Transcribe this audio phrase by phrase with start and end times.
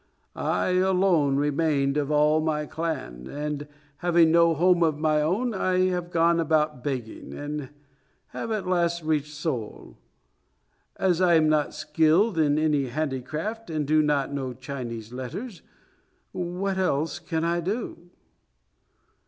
[0.35, 3.67] I alone remained of all my clan, and
[3.97, 7.69] having no home of my own I have gone about begging, and
[8.29, 9.99] have at last reached Seoul.
[10.95, 15.61] As I am not skilled in any handicraft, and do not know Chinese letters,
[16.31, 18.09] what else can I do?"